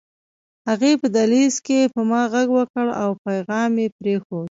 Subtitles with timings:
[0.69, 4.39] هغې په دهلېز کې په ما غږ وکړ او پيغام يې پرېښود